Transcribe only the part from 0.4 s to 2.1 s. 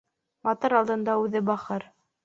Батыр алдында үҙе бахыр.